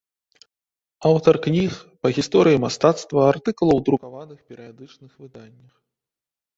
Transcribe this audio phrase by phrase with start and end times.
[1.09, 5.73] Аўтар кніг па гісторыі мастацтва, артыкулаў ў друкаваных перыядычных выданнях.